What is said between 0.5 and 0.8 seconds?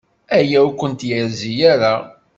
ur